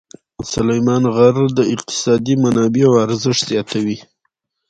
سلیمان 0.53 1.03
غر 1.15 1.35
د 1.57 1.59
اقتصادي 1.73 2.35
منابعو 2.43 2.99
ارزښت 3.05 3.41
زیاتوي. 3.51 3.97